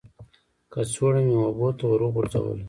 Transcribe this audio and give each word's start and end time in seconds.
کڅوړه 0.71 1.21
مې 1.25 1.35
اوبو 1.43 1.67
ته 1.77 1.83
ور 1.87 2.01
وغورځوله. 2.03 2.55